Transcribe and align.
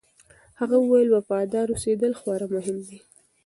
هغه 0.59 0.75
وویل، 0.79 1.09
وفادار 1.11 1.67
اوسېدل 1.71 2.11
خورا 2.19 2.47
مهم 2.55 2.77
دي. 2.87 2.97